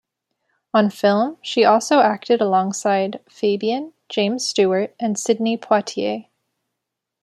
On 0.73 0.89
film, 0.89 1.37
she 1.43 1.63
also 1.63 1.99
acted 1.99 2.41
alongside 2.41 3.19
Fabian, 3.29 3.93
James 4.09 4.47
Stewart 4.47 4.95
and 4.99 5.15
Sidney 5.15 5.57
Poitier. 5.59 6.25